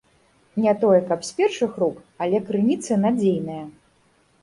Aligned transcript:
Не 0.63 0.73
тое 0.83 1.01
каб 1.11 1.27
з 1.29 1.37
першых 1.41 1.71
рук, 1.85 2.01
але 2.25 2.37
крыніцы 2.51 3.01
надзейныя. 3.07 3.65